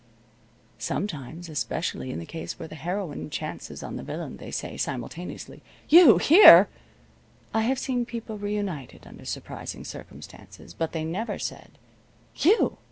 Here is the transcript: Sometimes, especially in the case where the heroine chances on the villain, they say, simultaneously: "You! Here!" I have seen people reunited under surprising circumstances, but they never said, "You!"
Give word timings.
Sometimes, 0.79 1.47
especially 1.47 2.09
in 2.09 2.17
the 2.17 2.25
case 2.25 2.57
where 2.57 2.67
the 2.67 2.73
heroine 2.73 3.29
chances 3.29 3.83
on 3.83 3.97
the 3.97 4.01
villain, 4.03 4.37
they 4.37 4.49
say, 4.49 4.75
simultaneously: 4.75 5.61
"You! 5.89 6.17
Here!" 6.17 6.69
I 7.53 7.61
have 7.61 7.77
seen 7.77 8.07
people 8.07 8.39
reunited 8.39 9.05
under 9.05 9.25
surprising 9.25 9.83
circumstances, 9.83 10.73
but 10.73 10.93
they 10.93 11.03
never 11.05 11.37
said, 11.37 11.77
"You!" 12.37 12.79